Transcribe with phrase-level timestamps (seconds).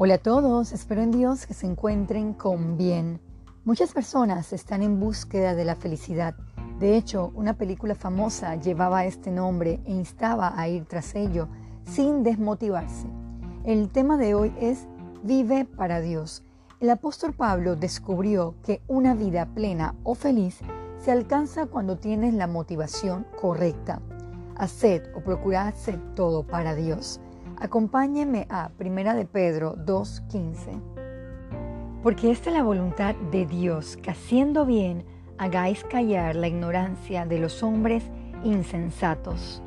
[0.00, 3.20] Hola a todos, espero en Dios que se encuentren con bien.
[3.64, 6.36] Muchas personas están en búsqueda de la felicidad.
[6.78, 11.48] De hecho, una película famosa llevaba este nombre e instaba a ir tras ello
[11.82, 13.08] sin desmotivarse.
[13.64, 14.86] El tema de hoy es
[15.24, 16.44] Vive para Dios.
[16.78, 20.60] El apóstol Pablo descubrió que una vida plena o feliz
[21.00, 24.00] se alcanza cuando tienes la motivación correcta.
[24.54, 27.20] Haced o procurad hacer todo para Dios.
[27.60, 30.80] Acompáñenme a Primera de Pedro 2.15.
[32.04, 35.04] Porque esta es la voluntad de Dios, que haciendo bien
[35.38, 38.04] hagáis callar la ignorancia de los hombres
[38.44, 39.60] insensatos.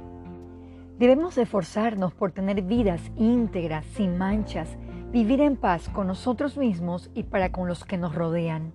[0.99, 4.70] Debemos esforzarnos por tener vidas íntegras, sin manchas,
[5.12, 8.71] vivir en paz con nosotros mismos y para con los que nos rodean.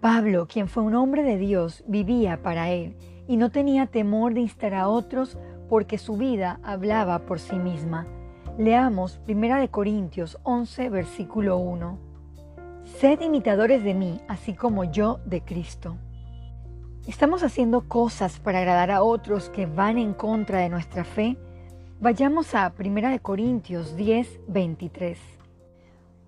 [0.00, 2.96] Pablo, quien fue un hombre de Dios, vivía para él
[3.28, 5.38] y no tenía temor de instar a otros
[5.72, 8.06] porque su vida hablaba por sí misma.
[8.58, 11.98] Leamos 1 Corintios 11, versículo 1.
[12.84, 15.96] Sed imitadores de mí, así como yo de Cristo.
[17.06, 21.38] ¿Estamos haciendo cosas para agradar a otros que van en contra de nuestra fe?
[22.02, 25.18] Vayamos a 1 Corintios 10, 23.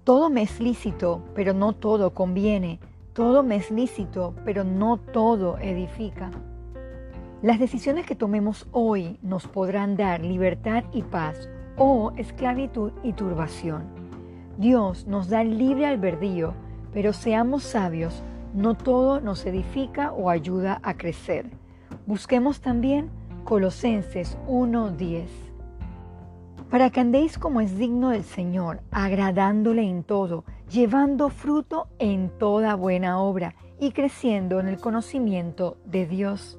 [0.05, 2.81] Todo me es lícito, pero no todo conviene.
[3.13, 6.31] Todo me es lícito, pero no todo edifica.
[7.45, 13.83] Las decisiones que tomemos hoy nos podrán dar libertad y paz o esclavitud y turbación.
[14.57, 16.55] Dios nos da libre albedrío,
[16.95, 18.23] pero seamos sabios,
[18.55, 21.51] no todo nos edifica o ayuda a crecer.
[22.07, 23.11] Busquemos también
[23.45, 25.29] Colosenses 1:10.
[26.71, 32.75] Para que andéis como es digno del Señor, agradándole en todo, llevando fruto en toda
[32.75, 36.59] buena obra y creciendo en el conocimiento de Dios.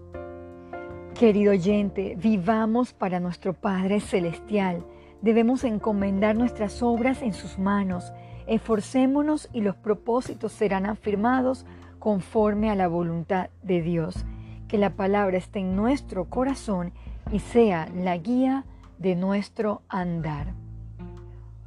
[1.18, 4.86] Querido oyente, vivamos para nuestro Padre Celestial.
[5.22, 8.12] Debemos encomendar nuestras obras en sus manos.
[8.48, 11.66] Esforcémonos y los propósitos serán afirmados
[12.00, 14.26] conforme a la voluntad de Dios.
[14.68, 16.92] Que la palabra esté en nuestro corazón
[17.32, 18.66] y sea la guía
[18.98, 20.48] de nuestro andar.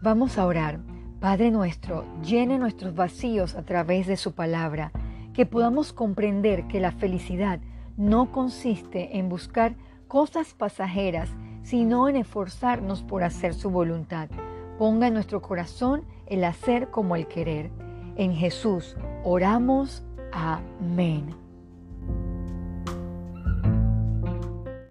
[0.03, 0.79] Vamos a orar.
[1.21, 4.93] Padre nuestro, llene nuestros vacíos a través de su palabra,
[5.33, 7.61] que podamos comprender que la felicidad
[7.99, 9.75] no consiste en buscar
[10.07, 11.29] cosas pasajeras,
[11.63, 14.31] sino en esforzarnos por hacer su voluntad.
[14.79, 17.71] Ponga en nuestro corazón el hacer como el querer.
[18.17, 20.05] En Jesús oramos.
[20.33, 21.48] Amén.